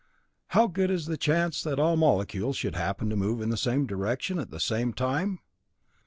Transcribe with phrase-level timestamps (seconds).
[0.47, 3.55] How good is the chance that all the molecules should happen to move in the
[3.55, 5.37] same direction at the same time?